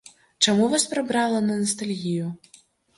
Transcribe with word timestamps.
Чаму 0.45 0.69
вас 0.71 0.87
прабрала 0.95 1.45
на 1.49 1.61
настальгію? 1.63 2.37